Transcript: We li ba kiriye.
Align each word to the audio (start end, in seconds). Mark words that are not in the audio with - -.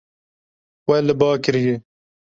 We 0.87 0.97
li 1.07 1.13
ba 1.19 1.27
kiriye. 1.43 1.75